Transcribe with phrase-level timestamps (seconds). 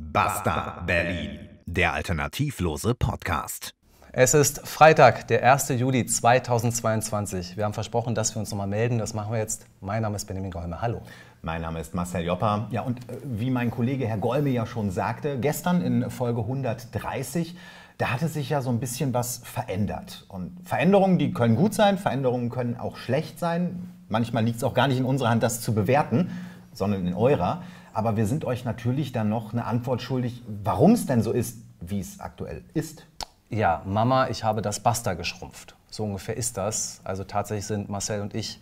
[0.00, 3.74] Basta Berlin, der alternativlose Podcast.
[4.12, 5.70] Es ist Freitag, der 1.
[5.70, 7.56] Juli 2022.
[7.56, 8.98] Wir haben versprochen, dass wir uns nochmal melden.
[8.98, 9.66] Das machen wir jetzt.
[9.80, 10.80] Mein Name ist Benjamin Golme.
[10.80, 11.02] Hallo.
[11.42, 12.68] Mein Name ist Marcel Joppa.
[12.70, 17.56] Ja, und äh, wie mein Kollege Herr Golme ja schon sagte, gestern in Folge 130,
[17.98, 20.26] da hatte sich ja so ein bisschen was verändert.
[20.28, 23.90] Und Veränderungen, die können gut sein, Veränderungen können auch schlecht sein.
[24.08, 26.30] Manchmal liegt es auch gar nicht in unserer Hand, das zu bewerten,
[26.72, 27.62] sondern in eurer.
[27.92, 31.58] Aber wir sind euch natürlich dann noch eine Antwort schuldig, warum es denn so ist,
[31.80, 33.06] wie es aktuell ist.
[33.50, 35.74] Ja, Mama, ich habe das Basta geschrumpft.
[35.90, 37.00] So ungefähr ist das.
[37.04, 38.60] Also tatsächlich sind Marcel und ich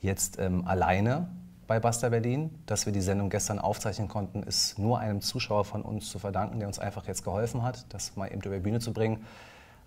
[0.00, 1.28] jetzt ähm, alleine
[1.66, 2.50] bei Basta Berlin.
[2.66, 6.58] Dass wir die Sendung gestern aufzeichnen konnten, ist nur einem Zuschauer von uns zu verdanken,
[6.60, 9.24] der uns einfach jetzt geholfen hat, das mal eben über die Bühne zu bringen.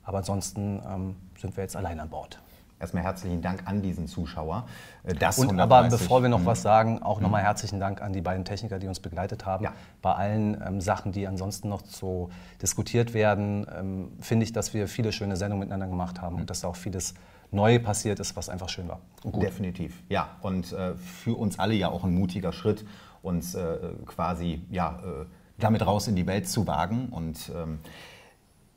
[0.03, 2.39] Aber ansonsten ähm, sind wir jetzt allein an Bord.
[2.79, 4.65] Erstmal herzlichen Dank an diesen Zuschauer.
[5.03, 8.13] Äh, das und 130, aber bevor wir noch was sagen, auch nochmal herzlichen Dank an
[8.13, 9.65] die beiden Techniker, die uns begleitet haben.
[9.65, 9.73] Ja.
[10.01, 12.29] Bei allen ähm, Sachen, die ansonsten noch so
[12.61, 16.41] diskutiert werden, ähm, finde ich, dass wir viele schöne Sendungen miteinander gemacht haben mhm.
[16.41, 17.15] und dass da auch vieles
[17.51, 18.99] neu passiert ist, was einfach schön war.
[19.23, 20.29] Definitiv, ja.
[20.41, 22.85] Und äh, für uns alle ja auch ein mutiger Schritt,
[23.21, 25.25] uns äh, quasi ja, äh,
[25.57, 27.09] damit raus in die Welt zu wagen.
[27.09, 27.79] Und ähm,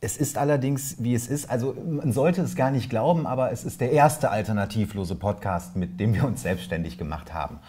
[0.03, 3.65] es ist allerdings, wie es ist, also man sollte es gar nicht glauben, aber es
[3.65, 7.61] ist der erste alternativlose Podcast, mit dem wir uns selbstständig gemacht haben.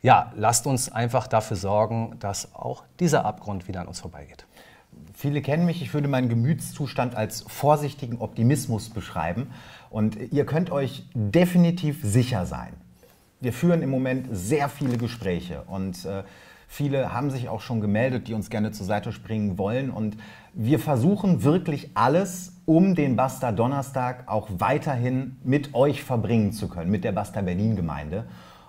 [0.01, 4.47] ja, lasst uns einfach dafür sorgen, dass auch dieser Abgrund wieder an uns vorbeigeht.
[5.15, 9.51] Viele kennen mich, ich würde meinen Gemütszustand als vorsichtigen Optimismus beschreiben.
[9.91, 12.73] Und ihr könnt euch definitiv sicher sein.
[13.41, 16.25] Wir führen im Moment sehr viele Gespräche und äh,
[16.71, 19.91] Viele haben sich auch schon gemeldet, die uns gerne zur Seite springen wollen.
[19.91, 20.19] Und
[20.53, 26.91] wir versuchen wirklich alles, um den Basta Donnerstag auch weiterhin mit euch verbringen zu können,
[26.91, 28.27] mit der Basta Berlin Gemeinde.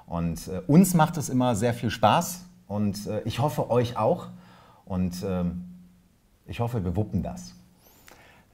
[0.08, 4.30] Und äh, uns macht es immer sehr viel Spaß und äh, ich hoffe euch auch.
[4.86, 5.44] Und äh,
[6.48, 7.54] ich hoffe, wir wuppen das.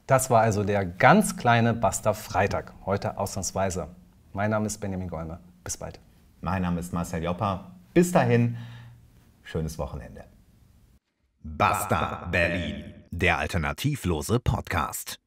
[0.07, 3.87] Das war also der ganz kleine Basta Freitag, heute ausnahmsweise.
[4.33, 5.39] Mein Name ist Benjamin Golme.
[5.63, 5.99] Bis bald.
[6.41, 7.71] Mein Name ist Marcel Joppa.
[7.93, 8.57] Bis dahin.
[9.45, 10.25] Schönes Wochenende.
[11.43, 15.19] Basta Berlin, der alternativlose Podcast.